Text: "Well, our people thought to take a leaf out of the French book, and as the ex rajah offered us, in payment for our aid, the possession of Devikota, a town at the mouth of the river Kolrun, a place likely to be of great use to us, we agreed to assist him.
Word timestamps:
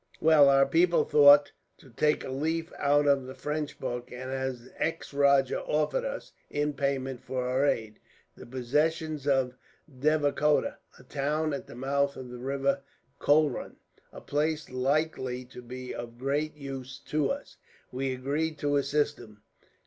"Well, 0.19 0.49
our 0.49 0.65
people 0.65 1.03
thought 1.03 1.51
to 1.77 1.91
take 1.91 2.23
a 2.23 2.31
leaf 2.31 2.73
out 2.79 3.05
of 3.05 3.27
the 3.27 3.35
French 3.35 3.79
book, 3.79 4.11
and 4.11 4.31
as 4.31 4.63
the 4.63 4.83
ex 4.83 5.13
rajah 5.13 5.61
offered 5.63 6.03
us, 6.05 6.31
in 6.49 6.73
payment 6.73 7.23
for 7.23 7.47
our 7.47 7.63
aid, 7.67 7.99
the 8.35 8.47
possession 8.47 9.19
of 9.29 9.53
Devikota, 9.87 10.77
a 10.97 11.03
town 11.03 11.53
at 11.53 11.67
the 11.67 11.75
mouth 11.75 12.15
of 12.17 12.29
the 12.31 12.39
river 12.39 12.81
Kolrun, 13.19 13.75
a 14.11 14.21
place 14.21 14.71
likely 14.71 15.45
to 15.45 15.61
be 15.61 15.93
of 15.93 16.17
great 16.17 16.55
use 16.55 16.97
to 17.05 17.29
us, 17.29 17.57
we 17.91 18.11
agreed 18.11 18.57
to 18.57 18.77
assist 18.77 19.19
him. 19.19 19.43